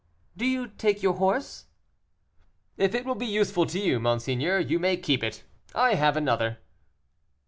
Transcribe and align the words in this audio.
"Do 0.35 0.47
you 0.47 0.67
take 0.67 1.03
your 1.03 1.13
horse?" 1.17 1.65
"If 2.75 2.95
it 2.95 3.05
will 3.05 3.13
be 3.13 3.27
useful 3.27 3.67
to 3.67 3.79
you, 3.79 3.99
monseigneur, 3.99 4.57
you 4.57 4.79
may 4.79 4.97
keep 4.97 5.23
it, 5.23 5.43
I 5.75 5.93
have 5.93 6.17
another." 6.17 6.57